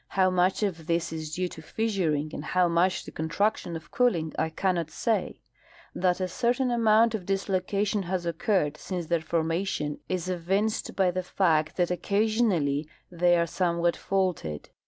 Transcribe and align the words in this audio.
How 0.17 0.31
much 0.31 0.63
of 0.63 0.87
this 0.87 1.13
is 1.13 1.35
due 1.35 1.47
to 1.49 1.61
fissuring 1.61 2.33
and 2.33 2.43
how 2.43 2.67
much 2.67 3.03
to 3.03 3.11
contraction 3.11 3.75
of 3.75 3.91
cooling 3.91 4.33
I 4.35 4.49
cannot 4.49 4.87
sa}^ 4.87 5.37
That 5.93 6.19
a 6.19 6.27
certain 6.27 6.71
amount 6.71 7.13
of 7.13 7.27
dislocation 7.27 8.01
has 8.09 8.25
occurred 8.25 8.77
since 8.77 9.05
their 9.05 9.21
formation 9.21 9.99
is 10.09 10.27
evinced 10.27 10.95
by 10.95 11.11
the 11.11 11.21
fact 11.21 11.77
that 11.77 11.91
occasionally 11.91 12.89
the}^ 13.13 13.37
are 13.37 13.45
somewhat 13.45 13.95
faulted. 13.95 14.71